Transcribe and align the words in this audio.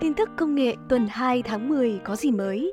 Tin 0.00 0.14
tức 0.14 0.28
công 0.36 0.54
nghệ 0.54 0.74
tuần 0.88 1.06
2 1.10 1.42
tháng 1.42 1.68
10 1.68 2.00
có 2.04 2.16
gì 2.16 2.30
mới? 2.30 2.72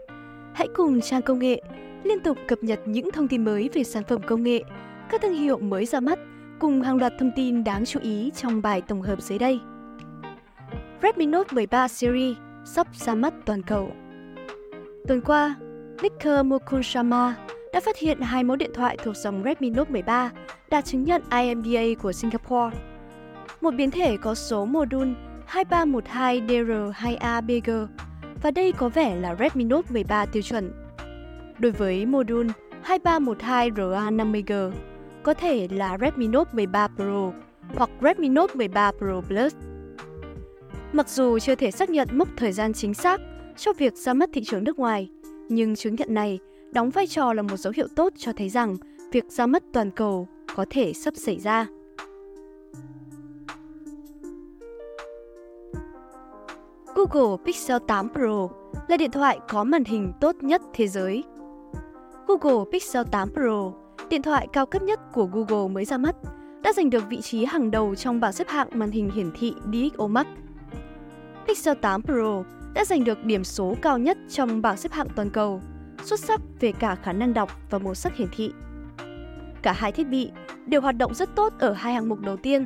Hãy 0.53 0.67
cùng 0.75 1.01
trang 1.01 1.21
công 1.21 1.39
nghệ 1.39 1.61
liên 2.03 2.19
tục 2.19 2.37
cập 2.47 2.63
nhật 2.63 2.79
những 2.85 3.11
thông 3.11 3.27
tin 3.27 3.45
mới 3.45 3.69
về 3.73 3.83
sản 3.83 4.03
phẩm 4.03 4.21
công 4.27 4.43
nghệ, 4.43 4.63
các 5.09 5.21
thương 5.21 5.33
hiệu 5.33 5.57
mới 5.57 5.85
ra 5.85 5.99
mắt 5.99 6.19
cùng 6.59 6.81
hàng 6.81 6.97
loạt 6.97 7.13
thông 7.19 7.31
tin 7.35 7.63
đáng 7.63 7.85
chú 7.85 7.99
ý 8.03 8.31
trong 8.35 8.61
bài 8.61 8.81
tổng 8.81 9.01
hợp 9.01 9.21
dưới 9.21 9.39
đây. 9.39 9.59
Redmi 11.03 11.25
Note 11.25 11.49
13 11.51 11.87
series 11.87 12.37
sắp 12.65 12.87
ra 12.93 13.15
mắt 13.15 13.33
toàn 13.45 13.61
cầu. 13.61 13.91
Tuần 15.07 15.21
qua, 15.21 15.55
Nicker 16.01 16.45
Mukushama 16.45 17.35
đã 17.73 17.79
phát 17.79 17.97
hiện 17.97 18.21
hai 18.21 18.43
mẫu 18.43 18.55
điện 18.55 18.71
thoại 18.73 18.97
thuộc 19.03 19.15
dòng 19.15 19.41
Redmi 19.45 19.69
Note 19.69 19.91
13 19.91 20.31
đạt 20.69 20.85
chứng 20.85 21.03
nhận 21.03 21.21
IMDA 21.31 22.01
của 22.01 22.11
Singapore. 22.11 22.77
Một 23.61 23.71
biến 23.71 23.91
thể 23.91 24.17
có 24.17 24.35
số 24.35 24.65
module 24.65 25.13
2312DR2ABG 25.51 27.87
và 28.41 28.51
đây 28.51 28.71
có 28.71 28.89
vẻ 28.89 29.15
là 29.15 29.35
Redmi 29.39 29.63
Note 29.63 29.91
13 29.91 30.25
tiêu 30.25 30.41
chuẩn. 30.41 30.71
Đối 31.59 31.71
với 31.71 32.05
module 32.05 32.49
2312RA50G, 32.85 34.71
có 35.23 35.33
thể 35.33 35.67
là 35.71 35.97
Redmi 36.01 36.27
Note 36.27 36.51
13 36.53 36.87
Pro 36.87 37.31
hoặc 37.75 37.89
Redmi 38.01 38.29
Note 38.29 38.55
13 38.55 38.91
Pro 38.91 39.21
Plus. 39.27 39.55
Mặc 40.93 41.09
dù 41.09 41.39
chưa 41.39 41.55
thể 41.55 41.71
xác 41.71 41.89
nhận 41.89 42.07
mốc 42.11 42.27
thời 42.37 42.51
gian 42.51 42.73
chính 42.73 42.93
xác 42.93 43.21
cho 43.57 43.73
việc 43.73 43.93
ra 43.93 44.13
mắt 44.13 44.29
thị 44.33 44.43
trường 44.43 44.63
nước 44.63 44.79
ngoài, 44.79 45.09
nhưng 45.49 45.75
chứng 45.75 45.95
nhận 45.95 46.13
này 46.13 46.39
đóng 46.71 46.89
vai 46.89 47.07
trò 47.07 47.33
là 47.33 47.41
một 47.41 47.57
dấu 47.57 47.73
hiệu 47.75 47.87
tốt 47.95 48.13
cho 48.17 48.33
thấy 48.33 48.49
rằng 48.49 48.75
việc 49.11 49.25
ra 49.29 49.45
mắt 49.45 49.63
toàn 49.73 49.91
cầu 49.91 50.27
có 50.55 50.65
thể 50.69 50.93
sắp 50.93 51.13
xảy 51.17 51.39
ra. 51.39 51.67
Google 57.09 57.37
Pixel 57.45 57.77
8 57.87 58.09
Pro 58.13 58.47
là 58.87 58.97
điện 58.97 59.11
thoại 59.11 59.39
có 59.49 59.63
màn 59.63 59.83
hình 59.83 60.13
tốt 60.21 60.35
nhất 60.41 60.61
thế 60.73 60.87
giới. 60.87 61.23
Google 62.27 62.65
Pixel 62.71 63.03
8 63.11 63.29
Pro, 63.33 63.71
điện 64.09 64.21
thoại 64.21 64.47
cao 64.53 64.65
cấp 64.65 64.81
nhất 64.81 64.99
của 65.13 65.25
Google 65.25 65.73
mới 65.73 65.85
ra 65.85 65.97
mắt, 65.97 66.15
đã 66.63 66.73
giành 66.73 66.89
được 66.89 67.03
vị 67.09 67.21
trí 67.21 67.45
hàng 67.45 67.71
đầu 67.71 67.95
trong 67.95 68.19
bảng 68.19 68.33
xếp 68.33 68.47
hạng 68.47 68.67
màn 68.73 68.91
hình 68.91 69.11
hiển 69.11 69.31
thị 69.39 69.53
DxOMark. 69.73 70.27
Pixel 71.47 71.77
8 71.81 72.01
Pro 72.01 72.43
đã 72.73 72.85
giành 72.85 73.03
được 73.03 73.23
điểm 73.23 73.43
số 73.43 73.75
cao 73.81 73.97
nhất 73.97 74.17
trong 74.29 74.61
bảng 74.61 74.77
xếp 74.77 74.91
hạng 74.91 75.07
toàn 75.15 75.29
cầu, 75.29 75.61
xuất 76.03 76.19
sắc 76.19 76.41
về 76.59 76.71
cả 76.71 76.95
khả 76.95 77.13
năng 77.13 77.33
đọc 77.33 77.51
và 77.69 77.77
màu 77.77 77.95
sắc 77.95 78.15
hiển 78.15 78.27
thị. 78.35 78.51
Cả 79.61 79.73
hai 79.73 79.91
thiết 79.91 80.07
bị 80.07 80.31
đều 80.65 80.81
hoạt 80.81 80.97
động 80.97 81.13
rất 81.13 81.35
tốt 81.35 81.53
ở 81.59 81.73
hai 81.73 81.93
hạng 81.93 82.09
mục 82.09 82.19
đầu 82.19 82.37
tiên, 82.37 82.65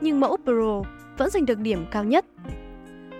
nhưng 0.00 0.20
mẫu 0.20 0.36
Pro 0.44 0.82
vẫn 1.18 1.30
giành 1.30 1.46
được 1.46 1.58
điểm 1.58 1.86
cao 1.90 2.04
nhất 2.04 2.24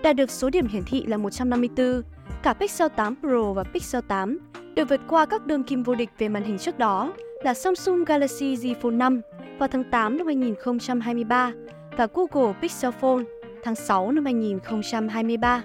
đạt 0.03 0.15
được 0.15 0.31
số 0.31 0.49
điểm 0.49 0.67
hiển 0.67 0.83
thị 0.83 1.05
là 1.05 1.17
154. 1.17 2.01
Cả 2.43 2.53
Pixel 2.53 2.87
8 2.95 3.15
Pro 3.21 3.53
và 3.53 3.63
Pixel 3.63 4.01
8 4.07 4.39
đều 4.75 4.85
vượt 4.85 5.01
qua 5.07 5.25
các 5.25 5.45
đương 5.45 5.63
kim 5.63 5.83
vô 5.83 5.95
địch 5.95 6.09
về 6.17 6.29
màn 6.29 6.43
hình 6.43 6.57
trước 6.57 6.77
đó 6.77 7.13
là 7.43 7.53
Samsung 7.53 8.05
Galaxy 8.05 8.55
Z 8.55 8.75
Fold 8.81 8.97
5 8.97 9.21
vào 9.59 9.67
tháng 9.67 9.83
8 9.83 10.17
năm 10.17 10.27
2023 10.27 11.51
và 11.97 12.07
Google 12.13 12.53
Pixel 12.61 12.91
Phone 12.91 13.23
tháng 13.63 13.75
6 13.75 14.11
năm 14.11 14.25
2023. 14.25 15.63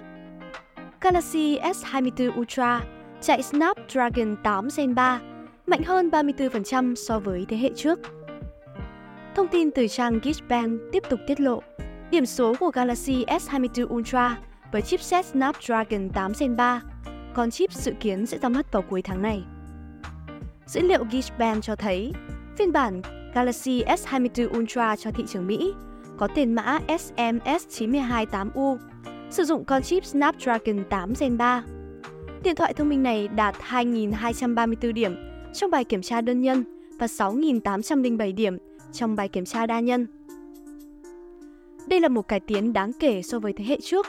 Galaxy 1.01 1.59
S24 1.59 2.39
Ultra 2.39 2.81
chạy 3.21 3.43
Snapdragon 3.43 4.35
8 4.43 4.67
Gen 4.77 4.95
3, 4.95 5.21
mạnh 5.67 5.83
hơn 5.83 6.09
34% 6.09 6.95
so 6.95 7.19
với 7.19 7.45
thế 7.49 7.57
hệ 7.57 7.69
trước. 7.75 7.99
Thông 9.35 9.47
tin 9.47 9.71
từ 9.71 9.87
trang 9.87 10.19
Geekbench 10.23 10.81
tiếp 10.91 11.03
tục 11.09 11.19
tiết 11.27 11.39
lộ, 11.39 11.61
Điểm 12.11 12.25
số 12.25 12.55
của 12.59 12.71
Galaxy 12.73 13.25
S24 13.25 13.95
Ultra 13.95 14.37
với 14.71 14.81
chipset 14.81 15.25
Snapdragon 15.25 16.09
8 16.09 16.31
Gen 16.39 16.55
3, 16.55 16.81
con 17.33 17.51
chip 17.51 17.73
dự 17.73 17.93
kiến 17.99 18.25
sẽ 18.25 18.37
ra 18.37 18.49
mắt 18.49 18.71
vào 18.71 18.81
cuối 18.81 19.01
tháng 19.01 19.21
này. 19.21 19.43
Dữ 20.65 20.81
liệu 20.81 21.03
Geekbench 21.11 21.63
cho 21.63 21.75
thấy, 21.75 22.13
phiên 22.57 22.71
bản 22.71 23.01
Galaxy 23.33 23.83
S24 23.83 24.57
Ultra 24.57 24.95
cho 24.95 25.11
thị 25.11 25.23
trường 25.27 25.47
Mỹ 25.47 25.73
có 26.17 26.27
tên 26.35 26.53
mã 26.53 26.79
SMS928U, 26.87 28.77
sử 29.29 29.43
dụng 29.43 29.65
con 29.65 29.83
chip 29.83 30.05
Snapdragon 30.05 30.83
8 30.89 31.13
Gen 31.19 31.37
3. 31.37 31.63
Điện 32.43 32.55
thoại 32.55 32.73
thông 32.73 32.89
minh 32.89 33.03
này 33.03 33.27
đạt 33.27 33.55
2.234 33.69 34.93
điểm 34.93 35.15
trong 35.53 35.71
bài 35.71 35.83
kiểm 35.83 36.01
tra 36.01 36.21
đơn 36.21 36.41
nhân 36.41 36.63
và 36.99 37.05
6.807 37.05 38.35
điểm 38.35 38.57
trong 38.91 39.15
bài 39.15 39.27
kiểm 39.27 39.45
tra 39.45 39.65
đa 39.65 39.79
nhân. 39.79 40.07
Đây 41.87 41.99
là 41.99 42.07
một 42.07 42.27
cải 42.27 42.39
tiến 42.39 42.73
đáng 42.73 42.91
kể 42.99 43.21
so 43.21 43.39
với 43.39 43.53
thế 43.53 43.65
hệ 43.65 43.77
trước. 43.81 44.05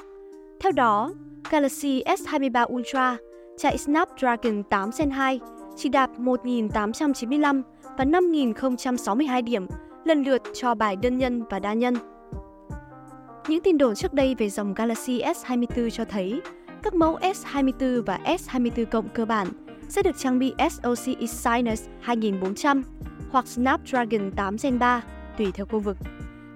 Theo 0.60 0.72
đó, 0.72 1.10
Galaxy 1.50 2.02
S23 2.02 2.66
Ultra 2.74 3.16
chạy 3.58 3.78
Snapdragon 3.78 4.62
8 4.62 4.90
Gen 4.98 5.10
2 5.10 5.40
chỉ 5.76 5.88
đạt 5.88 6.10
1.895 6.18 7.62
và 7.98 8.04
5.062 8.04 9.44
điểm 9.44 9.66
lần 10.04 10.22
lượt 10.22 10.42
cho 10.54 10.74
bài 10.74 10.96
đơn 10.96 11.18
nhân 11.18 11.42
và 11.50 11.58
đa 11.58 11.72
nhân. 11.72 11.94
Những 13.48 13.62
tin 13.62 13.78
đồn 13.78 13.94
trước 13.94 14.14
đây 14.14 14.34
về 14.38 14.48
dòng 14.48 14.74
Galaxy 14.74 15.22
S24 15.22 15.90
cho 15.90 16.04
thấy 16.04 16.40
các 16.82 16.94
mẫu 16.94 17.18
S24 17.18 18.02
và 18.02 18.18
S24 18.24 18.84
cộng 18.84 19.08
cơ 19.08 19.24
bản 19.24 19.48
sẽ 19.88 20.02
được 20.02 20.18
trang 20.18 20.38
bị 20.38 20.54
SoC 20.58 21.18
Exynos 21.18 21.82
2400 22.00 22.82
hoặc 23.30 23.46
Snapdragon 23.46 24.30
8 24.36 24.56
Gen 24.62 24.78
3 24.78 25.02
tùy 25.38 25.52
theo 25.54 25.66
khu 25.66 25.80
vực. 25.80 25.96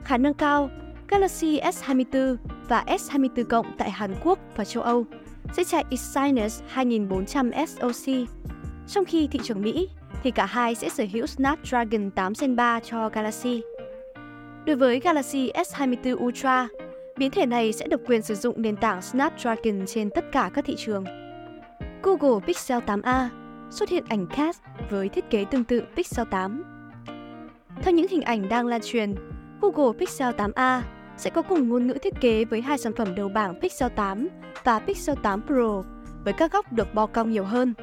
Khả 0.05 0.17
năng 0.17 0.35
cao, 0.35 0.71
Galaxy 1.13 1.61
S24 1.61 2.37
và 2.69 2.85
S24 2.87 3.45
cộng 3.45 3.67
tại 3.79 3.91
Hàn 3.91 4.15
Quốc 4.25 4.39
và 4.57 4.65
châu 4.65 4.83
Âu 4.83 5.05
sẽ 5.53 5.65
chạy 5.65 5.85
Exynos 5.91 6.63
2400 6.69 7.51
SoC, 7.67 8.15
trong 8.89 9.05
khi 9.05 9.27
thị 9.27 9.41
trường 9.43 9.63
Mỹ 9.63 9.89
thì 10.23 10.31
cả 10.31 10.47
hai 10.47 10.75
sẽ 10.75 10.89
sở 10.89 11.05
hữu 11.13 11.27
Snapdragon 11.27 12.11
8 12.11 12.33
Gen 12.41 12.57
3 12.57 12.81
cho 12.81 13.09
Galaxy. 13.09 13.63
Đối 14.67 14.77
với 14.77 15.01
Galaxy 15.01 15.51
S24 15.55 16.25
Ultra, 16.25 16.69
biến 17.17 17.31
thể 17.31 17.47
này 17.47 17.73
sẽ 17.73 17.87
được 17.87 18.01
quyền 18.07 18.23
sử 18.23 18.35
dụng 18.35 18.63
nền 18.63 18.77
tảng 18.77 19.03
Snapdragon 19.03 19.87
trên 19.87 20.11
tất 20.11 20.25
cả 20.33 20.51
các 20.55 20.65
thị 20.65 20.75
trường. 20.79 21.05
Google 22.03 22.47
Pixel 22.47 22.79
8a 22.79 23.29
xuất 23.71 23.89
hiện 23.89 24.05
ảnh 24.09 24.27
cast 24.27 24.61
với 24.91 25.09
thiết 25.09 25.31
kế 25.31 25.45
tương 25.45 25.65
tự 25.65 25.83
Pixel 25.97 26.27
8. 26.31 26.63
Theo 27.83 27.95
những 27.95 28.09
hình 28.09 28.23
ảnh 28.23 28.49
đang 28.49 28.67
lan 28.67 28.81
truyền, 28.85 29.15
Google 29.61 29.99
Pixel 29.99 30.35
8a 30.35 30.81
sẽ 31.17 31.31
có 31.31 31.43
cùng 31.43 31.69
ngôn 31.69 31.87
ngữ 31.87 31.95
thiết 32.03 32.15
kế 32.21 32.45
với 32.45 32.61
hai 32.61 32.79
sản 32.79 32.93
phẩm 32.93 33.15
đầu 33.15 33.29
bảng 33.29 33.61
Pixel 33.61 33.91
8 33.97 34.29
và 34.65 34.79
Pixel 34.79 35.17
8 35.23 35.43
Pro 35.47 35.83
với 36.25 36.33
các 36.33 36.53
góc 36.53 36.73
được 36.73 36.95
bo 36.95 37.07
cong 37.07 37.31
nhiều 37.31 37.45
hơn. 37.45 37.75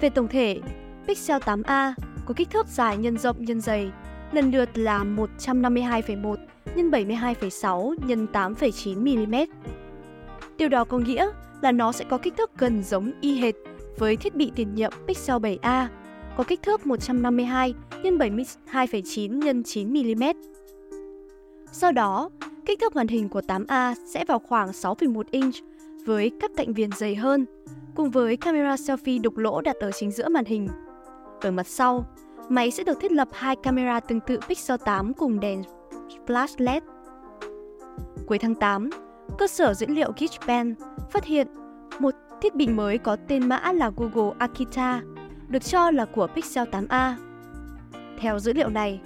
Về 0.00 0.10
tổng 0.10 0.28
thể, 0.28 0.60
Pixel 1.06 1.42
8a 1.42 1.92
có 2.26 2.34
kích 2.34 2.50
thước 2.50 2.66
dài 2.66 2.96
nhân 2.96 3.18
rộng 3.18 3.44
nhân 3.44 3.60
dày, 3.60 3.90
lần 4.32 4.50
lượt 4.50 4.78
là 4.78 5.04
152,1 5.04 6.36
x 6.66 6.78
72,6 6.78 7.94
x 7.96 8.32
8,9 8.32 9.26
mm. 9.26 9.34
Điều 10.58 10.68
đó 10.68 10.84
có 10.84 10.98
nghĩa 10.98 11.30
là 11.62 11.72
nó 11.72 11.92
sẽ 11.92 12.04
có 12.08 12.18
kích 12.18 12.36
thước 12.36 12.50
gần 12.58 12.82
giống 12.82 13.12
y 13.20 13.38
hệt 13.38 13.54
với 13.98 14.16
thiết 14.16 14.34
bị 14.34 14.52
tiền 14.54 14.74
nhiệm 14.74 14.92
Pixel 15.06 15.36
7a 15.36 15.86
có 16.36 16.44
kích 16.44 16.62
thước 16.62 16.86
152 16.86 17.74
x 17.90 18.06
72,9 18.06 19.62
x 19.62 19.66
9 19.66 19.92
mm 19.92 20.24
sau 21.72 21.92
đó, 21.92 22.30
kích 22.66 22.80
thước 22.80 22.96
màn 22.96 23.08
hình 23.08 23.28
của 23.28 23.40
8A 23.40 23.94
sẽ 24.06 24.24
vào 24.24 24.38
khoảng 24.38 24.70
6,1 24.70 25.22
inch 25.30 25.54
với 26.06 26.30
các 26.40 26.50
cạnh 26.56 26.72
viền 26.72 26.90
dày 26.92 27.14
hơn, 27.14 27.46
cùng 27.94 28.10
với 28.10 28.36
camera 28.36 28.74
selfie 28.74 29.22
đục 29.22 29.36
lỗ 29.36 29.60
đặt 29.60 29.76
ở 29.76 29.90
chính 29.92 30.10
giữa 30.10 30.28
màn 30.28 30.44
hình. 30.44 30.68
Ở 31.40 31.50
mặt 31.50 31.66
sau, 31.66 32.06
máy 32.48 32.70
sẽ 32.70 32.84
được 32.84 33.00
thiết 33.00 33.12
lập 33.12 33.28
hai 33.32 33.56
camera 33.56 34.00
tương 34.00 34.20
tự 34.20 34.38
Pixel 34.48 34.76
8 34.84 35.14
cùng 35.14 35.40
đèn 35.40 35.62
flash 36.26 36.54
LED. 36.58 36.82
Cuối 38.26 38.38
tháng 38.38 38.54
8, 38.54 38.90
cơ 39.38 39.46
sở 39.46 39.74
dữ 39.74 39.86
liệu 39.86 40.12
Geekbench 40.16 40.78
phát 41.10 41.24
hiện 41.24 41.46
một 41.98 42.14
thiết 42.40 42.54
bị 42.54 42.68
mới 42.68 42.98
có 42.98 43.16
tên 43.28 43.48
mã 43.48 43.72
là 43.72 43.90
Google 43.96 44.36
Akita, 44.38 45.02
được 45.48 45.64
cho 45.64 45.90
là 45.90 46.04
của 46.04 46.26
Pixel 46.26 46.68
8a. 46.68 47.14
Theo 48.18 48.38
dữ 48.38 48.52
liệu 48.52 48.68
này, 48.68 49.00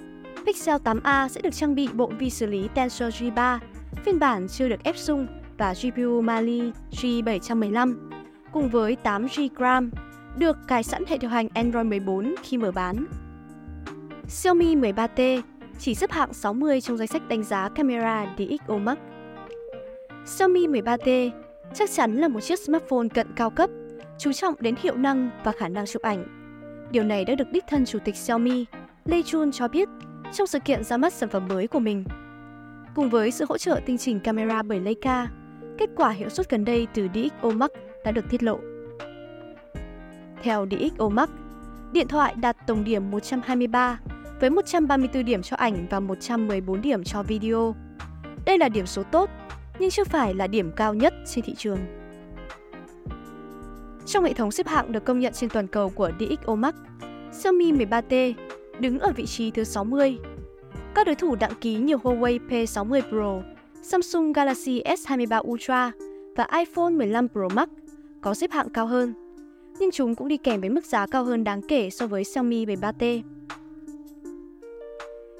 Pixel 0.45 0.75
8a 0.83 1.27
sẽ 1.27 1.41
được 1.41 1.53
trang 1.53 1.75
bị 1.75 1.87
bộ 1.93 2.11
vi 2.19 2.29
xử 2.29 2.45
lý 2.45 2.67
Tensor 2.75 3.15
G3, 3.15 3.59
phiên 4.05 4.19
bản 4.19 4.47
chưa 4.47 4.69
được 4.69 4.83
ép 4.83 4.97
sung 4.97 5.27
và 5.57 5.73
GPU 5.83 6.21
Mali 6.21 6.71
G715, 6.91 7.95
cùng 8.51 8.69
với 8.69 8.97
8GB 9.03 9.49
RAM, 9.59 9.91
được 10.37 10.57
cài 10.67 10.83
sẵn 10.83 11.03
hệ 11.07 11.17
điều 11.17 11.29
hành 11.29 11.47
Android 11.53 11.85
14 11.85 12.35
khi 12.43 12.57
mở 12.57 12.71
bán. 12.71 13.05
Xiaomi 14.27 14.75
13T 14.75 15.41
chỉ 15.79 15.95
xếp 15.95 16.11
hạng 16.11 16.33
60 16.33 16.81
trong 16.81 16.97
danh 16.97 17.07
sách 17.07 17.27
đánh 17.27 17.43
giá 17.43 17.69
camera 17.69 18.25
DxO 18.37 18.77
Max. 18.77 18.97
Xiaomi 20.25 20.67
13T 20.67 21.29
chắc 21.73 21.91
chắn 21.91 22.15
là 22.15 22.27
một 22.27 22.39
chiếc 22.39 22.59
smartphone 22.59 23.07
cận 23.07 23.27
cao 23.35 23.49
cấp, 23.49 23.69
chú 24.19 24.33
trọng 24.33 24.55
đến 24.59 24.75
hiệu 24.81 24.95
năng 24.95 25.29
và 25.43 25.51
khả 25.51 25.67
năng 25.67 25.85
chụp 25.85 26.01
ảnh. 26.01 26.25
Điều 26.91 27.03
này 27.03 27.25
đã 27.25 27.35
được 27.35 27.51
đích 27.51 27.63
thân 27.67 27.85
chủ 27.85 27.99
tịch 28.05 28.15
Xiaomi, 28.15 28.65
Lei 29.05 29.23
Chun 29.23 29.51
cho 29.51 29.67
biết 29.67 29.89
trong 30.33 30.47
sự 30.47 30.59
kiện 30.59 30.83
ra 30.83 30.97
mắt 30.97 31.13
sản 31.13 31.29
phẩm 31.29 31.47
mới 31.47 31.67
của 31.67 31.79
mình. 31.79 32.03
Cùng 32.95 33.09
với 33.09 33.31
sự 33.31 33.45
hỗ 33.49 33.57
trợ 33.57 33.79
tinh 33.85 33.97
chỉnh 33.97 34.19
camera 34.19 34.61
bởi 34.61 34.79
Leica, 34.79 35.27
Kết 35.77 35.89
quả 35.95 36.09
hiệu 36.09 36.29
suất 36.29 36.49
gần 36.49 36.65
đây 36.65 36.87
từ 36.93 37.07
DxO 37.13 37.49
Max 37.49 37.69
đã 38.05 38.11
được 38.11 38.25
tiết 38.29 38.43
lộ. 38.43 38.59
Theo 40.43 40.65
DxO 40.71 41.09
Max, 41.09 41.29
điện 41.91 42.07
thoại 42.07 42.35
đạt 42.37 42.57
tổng 42.67 42.83
điểm 42.83 43.11
123 43.11 43.99
với 44.39 44.49
134 44.49 45.25
điểm 45.25 45.41
cho 45.41 45.55
ảnh 45.55 45.87
và 45.89 45.99
114 45.99 46.81
điểm 46.81 47.03
cho 47.03 47.23
video. 47.23 47.75
Đây 48.45 48.57
là 48.57 48.69
điểm 48.69 48.85
số 48.85 49.03
tốt, 49.03 49.29
nhưng 49.79 49.89
chưa 49.89 50.03
phải 50.03 50.33
là 50.33 50.47
điểm 50.47 50.71
cao 50.75 50.93
nhất 50.93 51.13
trên 51.25 51.43
thị 51.43 51.55
trường. 51.57 51.79
Trong 54.05 54.23
hệ 54.23 54.33
thống 54.33 54.51
xếp 54.51 54.67
hạng 54.67 54.91
được 54.91 55.05
công 55.05 55.19
nhận 55.19 55.33
trên 55.33 55.49
toàn 55.49 55.67
cầu 55.67 55.89
của 55.89 56.11
DxOMark, 56.19 56.75
Xiaomi 57.31 57.71
13T 57.71 58.33
đứng 58.79 58.99
ở 58.99 59.11
vị 59.15 59.25
trí 59.25 59.51
thứ 59.51 59.63
60. 59.63 60.17
Các 60.95 61.07
đối 61.07 61.15
thủ 61.15 61.35
đăng 61.35 61.53
ký 61.61 61.75
như 61.75 61.95
Huawei 61.95 62.39
P60 62.49 63.01
Pro, 63.09 63.41
Samsung 63.81 64.33
Galaxy 64.33 64.81
S23 64.81 65.41
Ultra 65.47 65.91
và 66.35 66.47
iPhone 66.57 66.89
15 66.89 67.27
Pro 67.29 67.47
Max 67.55 67.69
có 68.21 68.33
xếp 68.33 68.51
hạng 68.51 68.69
cao 68.69 68.87
hơn, 68.87 69.13
nhưng 69.79 69.91
chúng 69.91 70.15
cũng 70.15 70.27
đi 70.27 70.37
kèm 70.37 70.61
với 70.61 70.69
mức 70.69 70.85
giá 70.85 71.07
cao 71.07 71.23
hơn 71.23 71.43
đáng 71.43 71.61
kể 71.61 71.89
so 71.89 72.07
với 72.07 72.23
Xiaomi 72.23 72.65
13T. 72.65 73.21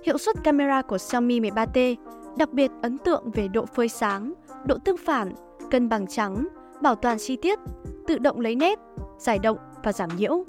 Hiệu 0.04 0.18
suất 0.18 0.36
camera 0.44 0.82
của 0.82 0.98
Xiaomi 0.98 1.40
13T 1.40 1.96
đặc 2.38 2.54
biệt 2.54 2.72
ấn 2.82 2.98
tượng 2.98 3.32
về 3.32 3.48
độ 3.48 3.66
phơi 3.66 3.90
sáng, 3.90 4.34
độ 4.66 4.78
tương 4.86 4.98
phản, 4.98 5.34
cân 5.72 5.90
bằng 5.90 6.08
trắng, 6.08 6.48
bảo 6.82 6.96
toàn 6.96 7.18
chi 7.20 7.36
tiết, 7.36 7.60
tự 8.08 8.18
động 8.18 8.40
lấy 8.40 8.56
nét, 8.56 8.80
giải 9.20 9.40
động 9.40 9.58
và 9.84 9.94
giảm 9.94 10.10
nhiễu. 10.18 10.44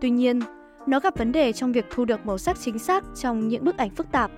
Tuy 0.00 0.10
nhiên, 0.10 0.40
nó 0.86 1.00
gặp 1.00 1.18
vấn 1.18 1.32
đề 1.32 1.52
trong 1.52 1.72
việc 1.72 1.86
thu 1.90 2.04
được 2.04 2.26
màu 2.26 2.38
sắc 2.38 2.60
chính 2.60 2.78
xác 2.78 3.04
trong 3.16 3.48
những 3.48 3.64
bức 3.64 3.76
ảnh 3.76 3.90
phức 3.90 4.12
tạp 4.12 4.30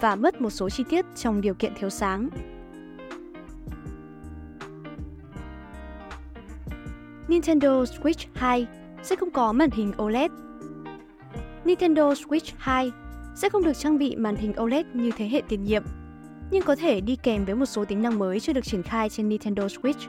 và 0.00 0.16
mất 0.16 0.40
một 0.40 0.50
số 0.50 0.70
chi 0.70 0.84
tiết 0.88 1.04
trong 1.16 1.40
điều 1.40 1.54
kiện 1.54 1.72
thiếu 1.74 1.90
sáng. 1.90 2.28
Nintendo 7.28 7.82
Switch 7.82 8.26
2 8.34 8.66
sẽ 9.02 9.16
không 9.16 9.30
có 9.30 9.52
màn 9.52 9.70
hình 9.70 9.92
OLED. 10.02 10.30
Nintendo 11.64 12.12
Switch 12.12 12.52
2 12.56 12.92
sẽ 13.36 13.48
không 13.48 13.64
được 13.64 13.72
trang 13.72 13.98
bị 13.98 14.16
màn 14.16 14.36
hình 14.36 14.52
OLED 14.62 14.86
như 14.94 15.10
thế 15.16 15.28
hệ 15.28 15.42
tiền 15.48 15.64
nhiệm, 15.64 15.82
nhưng 16.50 16.62
có 16.62 16.76
thể 16.76 17.00
đi 17.00 17.16
kèm 17.16 17.44
với 17.44 17.54
một 17.54 17.66
số 17.66 17.84
tính 17.84 18.02
năng 18.02 18.18
mới 18.18 18.40
chưa 18.40 18.52
được 18.52 18.64
triển 18.64 18.82
khai 18.82 19.08
trên 19.08 19.28
Nintendo 19.28 19.66
Switch. 19.66 20.08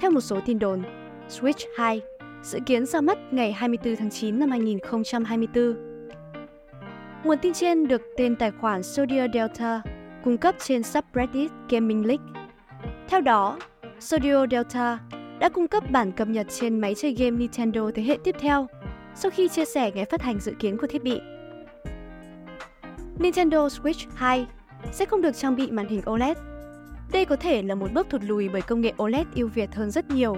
Theo 0.00 0.10
một 0.10 0.20
số 0.20 0.40
tin 0.46 0.58
đồn, 0.58 0.82
Switch 1.28 1.66
2 1.76 2.00
dự 2.42 2.58
kiến 2.66 2.86
ra 2.86 3.00
mắt 3.00 3.18
ngày 3.30 3.52
24 3.52 3.96
tháng 3.96 4.10
9 4.10 4.38
năm 4.38 4.50
2024. 4.50 5.74
Nguồn 7.24 7.38
tin 7.38 7.52
trên 7.52 7.88
được 7.88 8.02
tên 8.16 8.36
tài 8.36 8.50
khoản 8.50 8.82
Sodia 8.82 9.26
Delta 9.34 9.82
cung 10.24 10.38
cấp 10.38 10.54
trên 10.58 10.82
subreddit 10.82 11.50
Gaming 11.68 12.06
League. 12.06 12.24
Theo 13.08 13.20
đó, 13.20 13.58
Sodio 14.00 14.46
Delta 14.50 14.98
đã 15.38 15.48
cung 15.48 15.68
cấp 15.68 15.90
bản 15.90 16.12
cập 16.12 16.28
nhật 16.28 16.46
trên 16.50 16.80
máy 16.80 16.94
chơi 16.94 17.14
game 17.14 17.30
Nintendo 17.30 17.90
thế 17.94 18.02
hệ 18.02 18.18
tiếp 18.24 18.36
theo 18.40 18.66
sau 19.14 19.30
khi 19.30 19.48
chia 19.48 19.64
sẻ 19.64 19.90
ngày 19.94 20.04
phát 20.04 20.22
hành 20.22 20.40
dự 20.40 20.52
kiến 20.58 20.76
của 20.76 20.86
thiết 20.86 21.02
bị. 21.02 21.20
Nintendo 23.18 23.66
Switch 23.66 24.08
2 24.14 24.46
sẽ 24.92 25.04
không 25.04 25.22
được 25.22 25.36
trang 25.36 25.56
bị 25.56 25.70
màn 25.70 25.88
hình 25.88 26.02
OLED. 26.10 26.36
Đây 27.12 27.24
có 27.24 27.36
thể 27.36 27.62
là 27.62 27.74
một 27.74 27.92
bước 27.92 28.06
thụt 28.10 28.22
lùi 28.24 28.48
bởi 28.48 28.62
công 28.62 28.80
nghệ 28.80 28.92
OLED 29.02 29.26
ưu 29.34 29.48
việt 29.48 29.74
hơn 29.74 29.90
rất 29.90 30.10
nhiều 30.10 30.36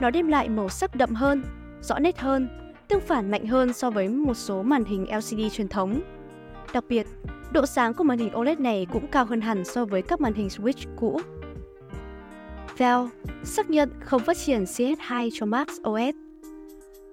nó 0.00 0.10
đem 0.10 0.28
lại 0.28 0.48
màu 0.48 0.68
sắc 0.68 0.94
đậm 0.94 1.14
hơn, 1.14 1.42
rõ 1.82 1.98
nét 1.98 2.18
hơn, 2.18 2.48
tương 2.88 3.00
phản 3.00 3.30
mạnh 3.30 3.46
hơn 3.46 3.72
so 3.72 3.90
với 3.90 4.08
một 4.08 4.34
số 4.34 4.62
màn 4.62 4.84
hình 4.84 5.06
LCD 5.16 5.40
truyền 5.52 5.68
thống. 5.68 6.00
Đặc 6.72 6.84
biệt, 6.88 7.06
độ 7.52 7.66
sáng 7.66 7.94
của 7.94 8.04
màn 8.04 8.18
hình 8.18 8.36
OLED 8.36 8.58
này 8.58 8.86
cũng 8.92 9.06
cao 9.06 9.24
hơn 9.24 9.40
hẳn 9.40 9.64
so 9.64 9.84
với 9.84 10.02
các 10.02 10.20
màn 10.20 10.34
hình 10.34 10.48
Switch 10.48 10.86
cũ. 10.96 11.20
Valve 12.78 13.10
xác 13.44 13.70
nhận 13.70 13.90
không 14.00 14.22
phát 14.22 14.36
triển 14.36 14.64
CS2 14.64 15.30
cho 15.32 15.46
Mac 15.46 15.68
OS. 15.68 16.14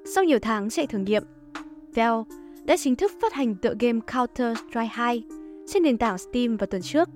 Sau 0.05 0.23
nhiều 0.23 0.39
tháng 0.39 0.69
chạy 0.69 0.87
thử 0.87 0.97
nghiệm, 0.97 1.23
Valve 1.95 2.35
đã 2.65 2.77
chính 2.77 2.95
thức 2.95 3.11
phát 3.21 3.33
hành 3.33 3.55
tựa 3.55 3.73
game 3.79 3.99
Counter-Strike 4.07 4.87
2 4.91 5.23
trên 5.67 5.83
nền 5.83 5.97
tảng 5.97 6.17
Steam 6.17 6.57
vào 6.57 6.67
tuần 6.67 6.81
trước. 6.81 7.09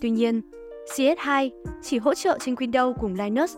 Tuy 0.00 0.10
nhiên, 0.10 0.40
CS2 0.96 1.50
chỉ 1.82 1.98
hỗ 1.98 2.14
trợ 2.14 2.38
trên 2.40 2.54
Windows 2.54 2.94
cùng 2.94 3.14
Linux 3.14 3.56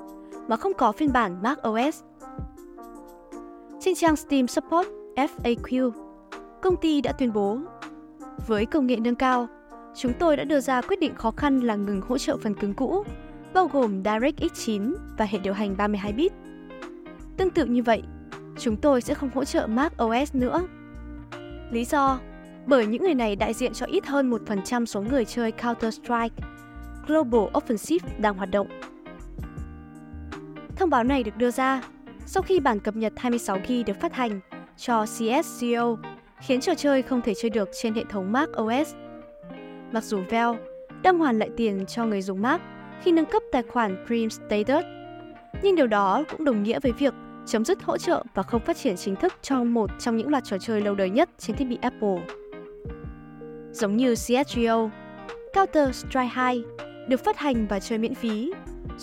mà 0.48 0.56
không 0.56 0.74
có 0.74 0.92
phiên 0.92 1.12
bản 1.12 1.42
Mac 1.42 1.58
OS. 1.68 2.02
Trên 3.80 3.94
trang 3.94 4.16
Steam 4.16 4.46
Support 4.46 4.88
FAQ, 5.16 5.90
công 6.62 6.76
ty 6.76 7.00
đã 7.00 7.12
tuyên 7.12 7.32
bố 7.32 7.58
Với 8.46 8.66
công 8.66 8.86
nghệ 8.86 8.96
nâng 8.96 9.14
cao, 9.14 9.48
chúng 9.94 10.12
tôi 10.18 10.36
đã 10.36 10.44
đưa 10.44 10.60
ra 10.60 10.80
quyết 10.80 11.00
định 11.00 11.14
khó 11.14 11.30
khăn 11.30 11.60
là 11.60 11.76
ngừng 11.76 12.00
hỗ 12.00 12.18
trợ 12.18 12.36
phần 12.36 12.54
cứng 12.54 12.74
cũ, 12.74 13.04
bao 13.54 13.68
gồm 13.72 14.02
DirectX 14.04 14.52
9 14.54 14.94
và 15.18 15.24
hệ 15.24 15.38
điều 15.38 15.52
hành 15.52 15.76
32 15.76 16.12
bit. 16.12 16.32
Tương 17.36 17.50
tự 17.50 17.64
như 17.64 17.82
vậy, 17.82 18.02
chúng 18.58 18.76
tôi 18.76 19.00
sẽ 19.00 19.14
không 19.14 19.30
hỗ 19.34 19.44
trợ 19.44 19.66
Mac 19.66 19.92
OS 20.02 20.34
nữa. 20.34 20.62
Lý 21.70 21.84
do 21.84 22.18
bởi 22.66 22.86
những 22.86 23.02
người 23.02 23.14
này 23.14 23.36
đại 23.36 23.54
diện 23.54 23.72
cho 23.72 23.86
ít 23.86 24.06
hơn 24.06 24.30
1% 24.30 24.84
số 24.84 25.00
người 25.00 25.24
chơi 25.24 25.52
Counter-Strike 25.60 26.28
Global 27.06 27.40
Offensive 27.40 27.98
đang 28.18 28.34
hoạt 28.34 28.50
động. 28.50 28.66
Thông 30.82 30.90
báo 30.90 31.04
này 31.04 31.22
được 31.22 31.36
đưa 31.36 31.50
ra 31.50 31.82
sau 32.26 32.42
khi 32.42 32.60
bản 32.60 32.80
cập 32.80 32.96
nhật 32.96 33.12
26GB 33.16 33.84
được 33.84 34.00
phát 34.00 34.14
hành 34.14 34.40
cho 34.76 35.04
CSGO, 35.04 35.96
khiến 36.40 36.60
trò 36.60 36.74
chơi 36.74 37.02
không 37.02 37.20
thể 37.20 37.34
chơi 37.34 37.50
được 37.50 37.68
trên 37.82 37.94
hệ 37.94 38.04
thống 38.10 38.32
Mac 38.32 38.48
OS. 38.62 38.94
Mặc 39.92 40.04
dù 40.04 40.18
Valve 40.30 40.60
đang 41.02 41.18
hoàn 41.18 41.38
lại 41.38 41.50
tiền 41.56 41.86
cho 41.86 42.06
người 42.06 42.22
dùng 42.22 42.42
Mac 42.42 42.60
khi 43.02 43.12
nâng 43.12 43.24
cấp 43.24 43.42
tài 43.52 43.62
khoản 43.62 44.04
Dream 44.08 44.30
Status, 44.30 44.84
nhưng 45.62 45.76
điều 45.76 45.86
đó 45.86 46.24
cũng 46.30 46.44
đồng 46.44 46.62
nghĩa 46.62 46.80
với 46.80 46.92
việc 46.92 47.14
chấm 47.46 47.64
dứt 47.64 47.82
hỗ 47.82 47.98
trợ 47.98 48.24
và 48.34 48.42
không 48.42 48.64
phát 48.64 48.76
triển 48.76 48.96
chính 48.96 49.16
thức 49.16 49.32
cho 49.42 49.64
một 49.64 49.90
trong 49.98 50.16
những 50.16 50.28
loạt 50.28 50.44
trò 50.44 50.58
chơi 50.58 50.80
lâu 50.80 50.94
đời 50.94 51.10
nhất 51.10 51.30
trên 51.38 51.56
thiết 51.56 51.64
bị 51.64 51.78
Apple. 51.82 52.18
Giống 53.72 53.96
như 53.96 54.14
CSGO, 54.14 54.90
Counter-Strike 55.54 56.28
2 56.32 56.62
được 57.08 57.24
phát 57.24 57.38
hành 57.38 57.66
và 57.66 57.80
chơi 57.80 57.98
miễn 57.98 58.14
phí 58.14 58.52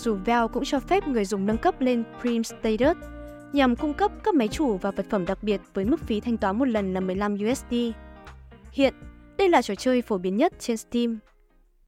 dù 0.00 0.14
Valve 0.14 0.52
cũng 0.52 0.64
cho 0.64 0.80
phép 0.80 1.08
người 1.08 1.24
dùng 1.24 1.46
nâng 1.46 1.58
cấp 1.58 1.80
lên 1.80 2.04
Prime 2.20 2.42
Status 2.42 2.96
nhằm 3.52 3.76
cung 3.76 3.94
cấp 3.94 4.12
các 4.24 4.34
máy 4.34 4.48
chủ 4.48 4.76
và 4.76 4.90
vật 4.90 5.06
phẩm 5.10 5.26
đặc 5.26 5.42
biệt 5.42 5.60
với 5.74 5.84
mức 5.84 6.00
phí 6.00 6.20
thanh 6.20 6.36
toán 6.36 6.58
một 6.58 6.68
lần 6.68 6.94
là 6.94 7.00
15 7.00 7.34
USD. 7.50 7.74
Hiện, 8.72 8.94
đây 9.38 9.48
là 9.48 9.62
trò 9.62 9.74
chơi 9.74 10.02
phổ 10.02 10.18
biến 10.18 10.36
nhất 10.36 10.52
trên 10.58 10.76
Steam 10.76 11.18